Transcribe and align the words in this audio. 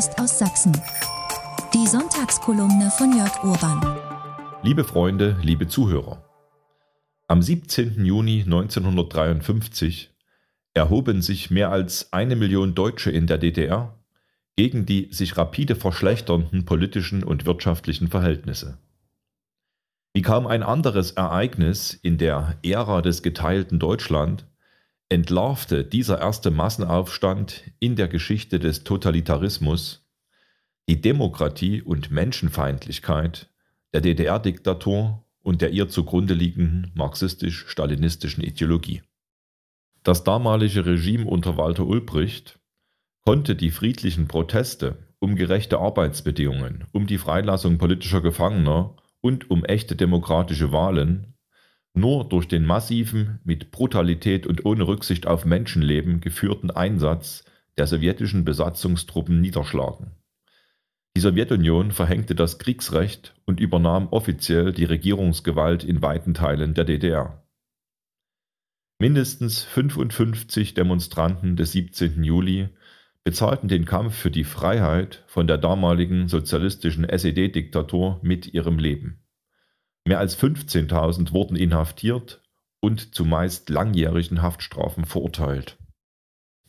Post 0.00 0.18
aus 0.18 0.38
Sachsen. 0.38 0.72
Die 1.74 1.86
Sonntagskolumne 1.86 2.90
von 2.90 3.14
Jörg 3.14 3.44
Urban. 3.44 3.98
Liebe 4.62 4.82
Freunde, 4.82 5.36
liebe 5.42 5.68
Zuhörer. 5.68 6.24
Am 7.28 7.42
17. 7.42 8.02
Juni 8.06 8.40
1953 8.46 10.10
erhoben 10.72 11.20
sich 11.20 11.50
mehr 11.50 11.70
als 11.70 12.14
eine 12.14 12.34
Million 12.34 12.74
Deutsche 12.74 13.10
in 13.10 13.26
der 13.26 13.36
DDR 13.36 13.94
gegen 14.56 14.86
die 14.86 15.08
sich 15.12 15.36
rapide 15.36 15.76
verschlechternden 15.76 16.64
politischen 16.64 17.22
und 17.22 17.44
wirtschaftlichen 17.44 18.08
Verhältnisse. 18.08 18.78
Wie 20.14 20.22
kaum 20.22 20.46
ein 20.46 20.62
anderes 20.62 21.10
Ereignis 21.10 21.92
in 21.92 22.16
der 22.16 22.56
Ära 22.62 23.02
des 23.02 23.22
geteilten 23.22 23.78
Deutschland 23.78 24.46
entlarvte 25.10 25.84
dieser 25.84 26.20
erste 26.20 26.50
Massenaufstand 26.52 27.64
in 27.80 27.96
der 27.96 28.08
Geschichte 28.08 28.60
des 28.60 28.84
Totalitarismus 28.84 30.06
die 30.88 31.00
Demokratie 31.00 31.82
und 31.82 32.10
Menschenfeindlichkeit 32.10 33.50
der 33.92 34.00
DDR-Diktatur 34.00 35.24
und 35.42 35.62
der 35.62 35.70
ihr 35.70 35.88
zugrunde 35.88 36.34
liegenden 36.34 36.92
marxistisch-stalinistischen 36.94 38.42
Ideologie. 38.42 39.02
Das 40.04 40.22
damalige 40.22 40.86
Regime 40.86 41.26
unter 41.26 41.56
Walter 41.56 41.86
Ulbricht 41.86 42.60
konnte 43.22 43.56
die 43.56 43.70
friedlichen 43.70 44.28
Proteste 44.28 44.98
um 45.18 45.34
gerechte 45.34 45.78
Arbeitsbedingungen, 45.78 46.84
um 46.92 47.06
die 47.06 47.18
Freilassung 47.18 47.78
politischer 47.78 48.20
Gefangener 48.20 48.96
und 49.20 49.50
um 49.50 49.64
echte 49.64 49.96
demokratische 49.96 50.72
Wahlen 50.72 51.34
nur 52.00 52.28
durch 52.28 52.48
den 52.48 52.66
massiven, 52.66 53.38
mit 53.44 53.70
Brutalität 53.70 54.46
und 54.46 54.64
ohne 54.64 54.88
Rücksicht 54.88 55.26
auf 55.26 55.44
Menschenleben 55.44 56.20
geführten 56.20 56.70
Einsatz 56.70 57.44
der 57.78 57.86
sowjetischen 57.86 58.44
Besatzungstruppen 58.44 59.40
niederschlagen. 59.40 60.12
Die 61.16 61.20
Sowjetunion 61.20 61.92
verhängte 61.92 62.34
das 62.34 62.58
Kriegsrecht 62.58 63.34
und 63.44 63.60
übernahm 63.60 64.08
offiziell 64.08 64.72
die 64.72 64.84
Regierungsgewalt 64.84 65.84
in 65.84 66.02
weiten 66.02 66.34
Teilen 66.34 66.74
der 66.74 66.84
DDR. 66.84 67.44
Mindestens 69.00 69.62
55 69.64 70.74
Demonstranten 70.74 71.56
des 71.56 71.72
17. 71.72 72.22
Juli 72.22 72.68
bezahlten 73.24 73.68
den 73.68 73.84
Kampf 73.84 74.14
für 74.14 74.30
die 74.30 74.44
Freiheit 74.44 75.24
von 75.26 75.46
der 75.46 75.58
damaligen 75.58 76.28
sozialistischen 76.28 77.04
SED-Diktatur 77.04 78.20
mit 78.22 78.52
ihrem 78.52 78.78
Leben. 78.78 79.19
Mehr 80.04 80.18
als 80.18 80.38
15.000 80.38 81.32
wurden 81.32 81.56
inhaftiert 81.56 82.42
und 82.80 83.14
zu 83.14 83.24
meist 83.24 83.68
langjährigen 83.68 84.42
Haftstrafen 84.42 85.04
verurteilt. 85.04 85.76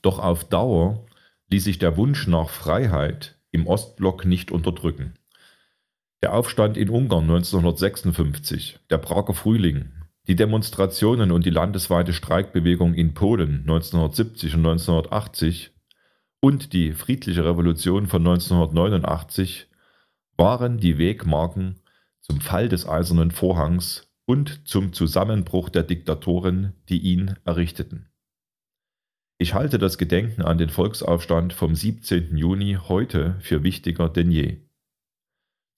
Doch 0.02 0.20
auf 0.20 0.44
Dauer 0.44 1.06
ließ 1.50 1.64
sich 1.64 1.80
der 1.80 1.98
Wunsch 1.98 2.28
nach 2.28 2.50
Freiheit 2.50 3.40
im 3.52 3.68
Ostblock 3.68 4.26
nicht 4.26 4.52
unterdrücken. 4.52 5.14
Der 6.22 6.34
Aufstand 6.34 6.78
in 6.78 6.90
Ungarn 6.90 7.24
1956, 7.24 8.80
der 8.90 9.00
Prager 9.00 9.34
Frühling, 9.34 9.92
die 10.28 10.36
Demonstrationen 10.36 11.32
und 11.32 11.46
die 11.46 11.50
landesweite 11.50 12.14
Streikbewegung 12.14 12.94
in 12.94 13.14
Polen 13.14 13.62
1970 13.62 14.54
und 14.54 14.66
1980 14.66 15.72
und 16.40 16.74
die 16.74 16.94
friedliche 16.94 17.44
Revolution 17.46 18.08
von 18.08 18.22
1989 18.22 19.68
waren 20.38 20.78
die 20.78 20.98
Wegmarken 20.98 21.80
zum 22.22 22.42
Fall 22.42 22.70
des 22.70 22.88
Eisernen 22.88 23.32
Vorhangs 23.32 24.10
und 24.26 24.68
zum 24.68 24.94
Zusammenbruch 24.94 25.70
der 25.70 25.84
Diktatoren, 25.84 26.74
die 26.90 27.00
ihn 27.00 27.36
errichteten. 27.44 28.08
Ich 29.38 29.56
halte 29.56 29.80
das 29.80 29.98
Gedenken 29.98 30.44
an 30.44 30.60
den 30.60 30.70
Volksaufstand 30.70 31.54
vom 31.54 31.74
17. 31.74 32.38
Juni 32.38 32.78
heute 32.88 33.38
für 33.40 33.64
wichtiger 33.64 34.08
denn 34.08 34.30
je. 34.30 34.58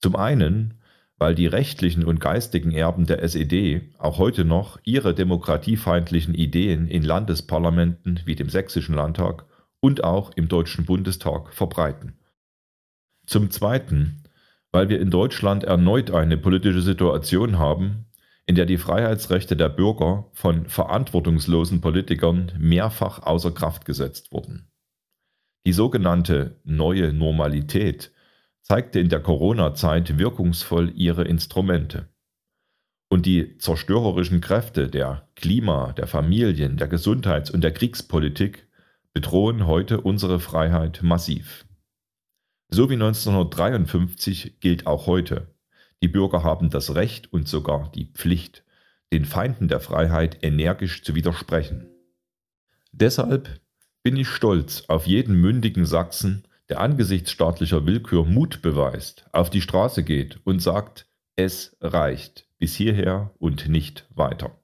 Zum 0.02 0.16
einen, 0.16 0.74
weil 1.16 1.34
die 1.34 1.46
rechtlichen 1.46 2.04
und 2.04 2.20
geistigen 2.20 2.72
Erben 2.72 3.06
der 3.06 3.22
SED 3.22 3.94
auch 3.98 4.18
heute 4.18 4.44
noch 4.44 4.78
ihre 4.84 5.14
demokratiefeindlichen 5.14 6.34
Ideen 6.34 6.88
in 6.88 7.02
Landesparlamenten 7.02 8.20
wie 8.26 8.34
dem 8.34 8.50
Sächsischen 8.50 8.94
Landtag 8.94 9.46
und 9.80 10.04
auch 10.04 10.32
im 10.36 10.48
Deutschen 10.48 10.84
Bundestag 10.84 11.54
verbreiten. 11.54 12.18
Zum 13.26 13.50
Zweiten, 13.50 14.23
weil 14.74 14.88
wir 14.88 15.00
in 15.00 15.08
Deutschland 15.08 15.62
erneut 15.62 16.10
eine 16.10 16.36
politische 16.36 16.82
Situation 16.82 17.60
haben, 17.60 18.06
in 18.44 18.56
der 18.56 18.66
die 18.66 18.76
Freiheitsrechte 18.76 19.56
der 19.56 19.68
Bürger 19.68 20.28
von 20.32 20.66
verantwortungslosen 20.66 21.80
Politikern 21.80 22.50
mehrfach 22.58 23.22
außer 23.22 23.52
Kraft 23.52 23.84
gesetzt 23.84 24.32
wurden. 24.32 24.72
Die 25.64 25.72
sogenannte 25.72 26.60
neue 26.64 27.12
Normalität 27.12 28.10
zeigte 28.62 28.98
in 28.98 29.10
der 29.10 29.20
Corona-Zeit 29.20 30.18
wirkungsvoll 30.18 30.92
ihre 30.96 31.22
Instrumente. 31.22 32.08
Und 33.08 33.26
die 33.26 33.56
zerstörerischen 33.58 34.40
Kräfte 34.40 34.88
der 34.88 35.28
Klima-, 35.36 35.92
der 35.92 36.08
Familien-, 36.08 36.78
der 36.78 36.88
Gesundheits- 36.88 37.52
und 37.52 37.62
der 37.62 37.70
Kriegspolitik 37.70 38.66
bedrohen 39.12 39.68
heute 39.68 40.00
unsere 40.00 40.40
Freiheit 40.40 41.00
massiv. 41.04 41.64
So 42.74 42.90
wie 42.90 42.94
1953 42.94 44.58
gilt 44.58 44.88
auch 44.88 45.06
heute, 45.06 45.54
die 46.02 46.08
Bürger 46.08 46.42
haben 46.42 46.70
das 46.70 46.96
Recht 46.96 47.32
und 47.32 47.46
sogar 47.46 47.92
die 47.92 48.06
Pflicht, 48.06 48.64
den 49.12 49.26
Feinden 49.26 49.68
der 49.68 49.78
Freiheit 49.78 50.38
energisch 50.42 51.04
zu 51.04 51.14
widersprechen. 51.14 51.88
Deshalb 52.90 53.60
bin 54.02 54.16
ich 54.16 54.26
stolz 54.26 54.86
auf 54.88 55.06
jeden 55.06 55.40
mündigen 55.40 55.86
Sachsen, 55.86 56.48
der 56.68 56.80
angesichts 56.80 57.30
staatlicher 57.30 57.86
Willkür 57.86 58.24
Mut 58.24 58.60
beweist, 58.60 59.28
auf 59.30 59.50
die 59.50 59.60
Straße 59.60 60.02
geht 60.02 60.40
und 60.44 60.58
sagt, 60.58 61.06
es 61.36 61.76
reicht 61.80 62.48
bis 62.58 62.74
hierher 62.74 63.32
und 63.38 63.68
nicht 63.68 64.04
weiter. 64.16 64.60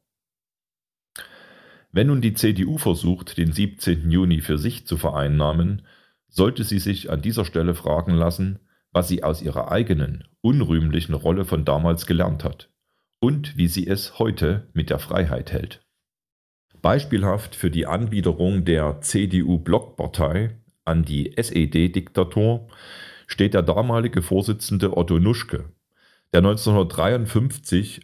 Wenn 1.92 2.08
nun 2.08 2.22
die 2.22 2.34
CDU 2.34 2.76
versucht, 2.76 3.38
den 3.38 3.52
17. 3.52 4.10
Juni 4.10 4.40
für 4.40 4.58
sich 4.58 4.84
zu 4.84 4.96
vereinnahmen, 4.96 5.82
sollte 6.30 6.64
sie 6.64 6.78
sich 6.78 7.10
an 7.10 7.20
dieser 7.20 7.44
Stelle 7.44 7.74
fragen 7.74 8.14
lassen, 8.14 8.60
was 8.92 9.08
sie 9.08 9.22
aus 9.22 9.42
ihrer 9.42 9.70
eigenen, 9.70 10.24
unrühmlichen 10.40 11.14
Rolle 11.14 11.44
von 11.44 11.64
damals 11.64 12.06
gelernt 12.06 12.44
hat 12.44 12.70
und 13.20 13.56
wie 13.56 13.68
sie 13.68 13.86
es 13.86 14.18
heute 14.18 14.68
mit 14.72 14.90
der 14.90 14.98
Freiheit 14.98 15.52
hält. 15.52 15.84
Beispielhaft 16.80 17.54
für 17.54 17.70
die 17.70 17.86
Anbiederung 17.86 18.64
der 18.64 19.00
CDU-Blockpartei 19.00 20.56
an 20.84 21.04
die 21.04 21.36
SED-Diktatur 21.36 22.68
steht 23.26 23.54
der 23.54 23.62
damalige 23.62 24.22
Vorsitzende 24.22 24.96
Otto 24.96 25.18
Nuschke, 25.18 25.72
der 26.32 26.38
1953 26.38 28.00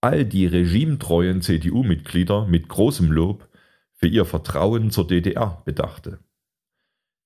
all 0.00 0.24
die 0.24 0.46
regimetreuen 0.46 1.42
CDU-Mitglieder 1.42 2.46
mit 2.46 2.68
großem 2.68 3.10
Lob 3.10 3.48
für 3.92 4.06
ihr 4.06 4.24
Vertrauen 4.24 4.90
zur 4.90 5.06
DDR 5.06 5.62
bedachte. 5.64 6.20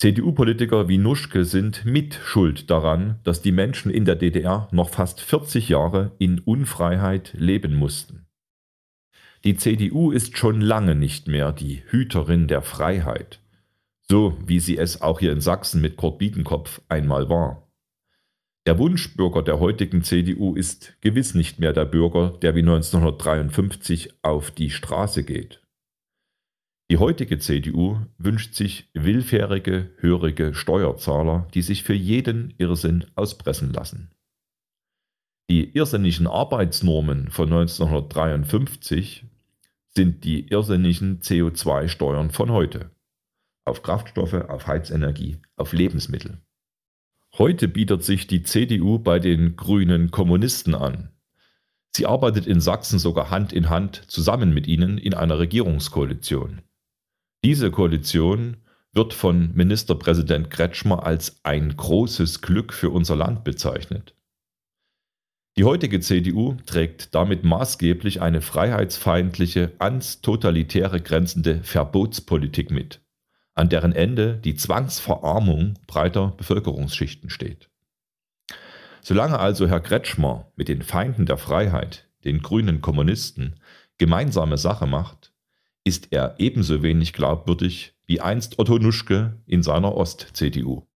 CDU-Politiker 0.00 0.88
wie 0.88 0.96
Nuschke 0.96 1.44
sind 1.44 1.84
mitschuld 1.84 2.70
daran, 2.70 3.20
dass 3.22 3.42
die 3.42 3.52
Menschen 3.52 3.90
in 3.90 4.06
der 4.06 4.16
DDR 4.16 4.66
noch 4.72 4.88
fast 4.88 5.20
40 5.20 5.68
Jahre 5.68 6.12
in 6.18 6.38
Unfreiheit 6.38 7.34
leben 7.36 7.74
mussten. 7.74 8.24
Die 9.44 9.56
CDU 9.56 10.10
ist 10.10 10.38
schon 10.38 10.62
lange 10.62 10.94
nicht 10.94 11.28
mehr 11.28 11.52
die 11.52 11.82
Hüterin 11.86 12.48
der 12.48 12.62
Freiheit, 12.62 13.42
so 14.08 14.38
wie 14.46 14.58
sie 14.58 14.78
es 14.78 15.02
auch 15.02 15.20
hier 15.20 15.32
in 15.32 15.42
Sachsen 15.42 15.82
mit 15.82 15.98
Kurt 15.98 16.18
Biedenkopf 16.18 16.80
einmal 16.88 17.28
war. 17.28 17.70
Der 18.64 18.78
Wunschbürger 18.78 19.42
der 19.42 19.60
heutigen 19.60 20.02
CDU 20.02 20.54
ist 20.54 20.96
gewiss 21.02 21.34
nicht 21.34 21.58
mehr 21.58 21.74
der 21.74 21.84
Bürger, 21.84 22.38
der 22.40 22.54
wie 22.54 22.60
1953 22.60 24.14
auf 24.22 24.50
die 24.50 24.70
Straße 24.70 25.24
geht. 25.24 25.60
Die 26.90 26.98
heutige 26.98 27.38
CDU 27.38 28.00
wünscht 28.18 28.54
sich 28.54 28.90
willfährige, 28.94 29.92
hörige 29.98 30.54
Steuerzahler, 30.54 31.46
die 31.54 31.62
sich 31.62 31.84
für 31.84 31.94
jeden 31.94 32.52
Irrsinn 32.58 33.06
auspressen 33.14 33.72
lassen. 33.72 34.10
Die 35.48 35.70
irrsinnigen 35.70 36.26
Arbeitsnormen 36.26 37.30
von 37.30 37.52
1953 37.52 39.24
sind 39.86 40.24
die 40.24 40.48
irrsinnigen 40.48 41.20
CO2-Steuern 41.20 42.32
von 42.32 42.50
heute. 42.50 42.90
Auf 43.64 43.82
Kraftstoffe, 43.84 44.34
auf 44.34 44.66
Heizenergie, 44.66 45.40
auf 45.54 45.72
Lebensmittel. 45.72 46.38
Heute 47.38 47.68
bietet 47.68 48.02
sich 48.02 48.26
die 48.26 48.42
CDU 48.42 48.98
bei 48.98 49.20
den 49.20 49.54
grünen 49.54 50.10
Kommunisten 50.10 50.74
an. 50.74 51.12
Sie 51.94 52.06
arbeitet 52.06 52.48
in 52.48 52.60
Sachsen 52.60 52.98
sogar 52.98 53.30
Hand 53.30 53.52
in 53.52 53.70
Hand 53.70 54.10
zusammen 54.10 54.52
mit 54.52 54.66
ihnen 54.66 54.98
in 54.98 55.14
einer 55.14 55.38
Regierungskoalition. 55.38 56.62
Diese 57.42 57.70
Koalition 57.70 58.58
wird 58.92 59.14
von 59.14 59.54
Ministerpräsident 59.54 60.50
Kretschmer 60.50 61.06
als 61.06 61.40
ein 61.42 61.74
großes 61.74 62.42
Glück 62.42 62.74
für 62.74 62.90
unser 62.90 63.16
Land 63.16 63.44
bezeichnet. 63.44 64.14
Die 65.56 65.64
heutige 65.64 66.00
CDU 66.00 66.56
trägt 66.66 67.14
damit 67.14 67.42
maßgeblich 67.42 68.20
eine 68.20 68.40
freiheitsfeindliche, 68.42 69.72
ans 69.78 70.20
Totalitäre 70.20 71.00
grenzende 71.00 71.62
Verbotspolitik 71.62 72.70
mit, 72.70 73.00
an 73.54 73.68
deren 73.68 73.92
Ende 73.92 74.36
die 74.36 74.54
Zwangsverarmung 74.54 75.74
breiter 75.86 76.34
Bevölkerungsschichten 76.36 77.30
steht. 77.30 77.70
Solange 79.00 79.38
also 79.38 79.66
Herr 79.66 79.80
Kretschmer 79.80 80.52
mit 80.56 80.68
den 80.68 80.82
Feinden 80.82 81.24
der 81.24 81.38
Freiheit, 81.38 82.08
den 82.24 82.42
grünen 82.42 82.82
Kommunisten, 82.82 83.58
gemeinsame 83.96 84.58
Sache 84.58 84.86
macht, 84.86 85.32
ist 85.84 86.08
er 86.10 86.34
ebenso 86.38 86.82
wenig 86.82 87.12
glaubwürdig 87.12 87.94
wie 88.06 88.20
einst 88.20 88.58
Otto 88.58 88.78
Nuschke 88.78 89.40
in 89.46 89.62
seiner 89.62 89.94
Ost-CDU. 89.94 90.86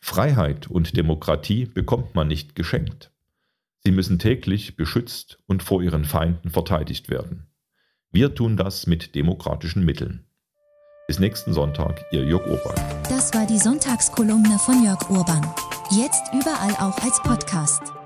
Freiheit 0.00 0.68
und 0.68 0.96
Demokratie 0.96 1.66
bekommt 1.66 2.14
man 2.14 2.28
nicht 2.28 2.54
geschenkt. 2.54 3.10
Sie 3.84 3.90
müssen 3.90 4.18
täglich 4.18 4.76
beschützt 4.76 5.38
und 5.46 5.62
vor 5.62 5.82
ihren 5.82 6.04
Feinden 6.04 6.50
verteidigt 6.50 7.10
werden. 7.10 7.48
Wir 8.10 8.34
tun 8.34 8.56
das 8.56 8.86
mit 8.86 9.14
demokratischen 9.14 9.84
Mitteln. 9.84 10.24
Bis 11.06 11.18
nächsten 11.18 11.54
Sonntag, 11.54 12.04
Ihr 12.12 12.24
Jörg 12.24 12.46
Urban. 12.46 12.74
Das 13.08 13.32
war 13.34 13.46
die 13.46 13.58
Sonntagskolumne 13.58 14.58
von 14.58 14.84
Jörg 14.84 15.08
Urban. 15.10 15.42
Jetzt 15.90 16.22
überall 16.34 16.74
auch 16.74 16.98
als 17.02 17.20
Podcast. 17.22 17.97